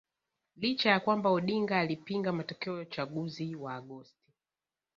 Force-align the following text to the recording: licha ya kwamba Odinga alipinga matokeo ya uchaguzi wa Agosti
licha 0.55 0.89
ya 0.89 0.99
kwamba 0.99 1.29
Odinga 1.29 1.79
alipinga 1.79 2.31
matokeo 2.31 2.75
ya 2.77 2.81
uchaguzi 2.83 3.55
wa 3.55 3.73
Agosti 3.75 4.31